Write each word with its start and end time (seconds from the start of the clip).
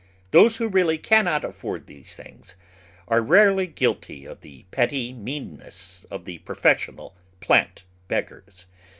Those 0.31 0.57
who 0.57 0.67
really 0.67 0.97
cannot 0.97 1.45
afford 1.45 1.85
these 1.85 2.15
things 2.15 2.55
are 3.07 3.21
rarely 3.21 3.67
guilty 3.67 4.25
of 4.25 4.41
the 4.41 4.65
petty 4.71 5.13
meanness 5.13 6.07
of 6.09 6.25
the 6.25 6.39
pro 6.39 6.55
fessional 6.55 7.13
plant 7.39 7.83
beggars. 8.07 8.65